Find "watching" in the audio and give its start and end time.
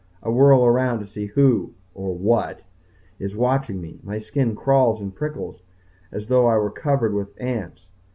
3.37-3.79